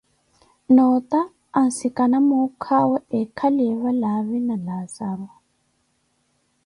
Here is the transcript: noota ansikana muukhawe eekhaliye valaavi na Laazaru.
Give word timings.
noota 0.75 1.19
ansikana 1.61 2.17
muukhawe 2.27 2.97
eekhaliye 3.19 3.73
valaavi 3.83 4.39
na 4.47 4.55
Laazaru. 4.65 5.27